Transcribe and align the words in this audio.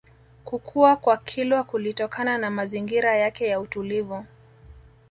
Kukua 0.45 0.95
kwa 0.95 1.17
Kilwa 1.17 1.63
kulitokana 1.63 2.37
na 2.37 2.51
mazingira 2.51 3.17
yake 3.17 3.47
ya 3.47 3.59
utulivu 3.59 4.25